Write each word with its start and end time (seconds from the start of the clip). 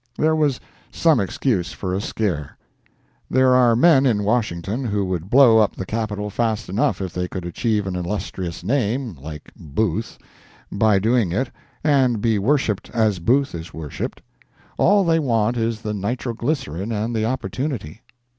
There 0.17 0.35
was 0.35 0.59
some 0.91 1.19
excuse 1.19 1.73
for 1.73 1.93
a 1.93 2.01
scare. 2.01 2.57
There 3.29 3.53
are 3.53 3.75
men 3.75 4.07
in 4.07 4.23
Washington 4.23 4.83
who 4.83 5.05
would 5.05 5.29
blow 5.29 5.59
up 5.59 5.75
the 5.75 5.85
Capitol 5.85 6.31
fast 6.31 6.69
enough 6.69 7.01
if 7.03 7.13
they 7.13 7.27
could 7.27 7.45
achieve 7.45 7.85
an 7.85 7.95
illustrious 7.95 8.63
name, 8.63 9.15
like 9.21 9.51
Booth, 9.55 10.17
by 10.71 10.97
doing 10.97 11.31
it 11.31 11.51
and 11.83 12.19
be 12.19 12.39
worshipped 12.39 12.89
as 12.95 13.19
Booth 13.19 13.53
is 13.53 13.75
worshipped. 13.75 14.23
All 14.79 15.03
they 15.03 15.19
want 15.19 15.55
is 15.55 15.81
the 15.83 15.93
nitro 15.93 16.33
glycerine 16.33 16.91
and 16.91 17.15
the 17.15 17.25
opportunity. 17.25 18.01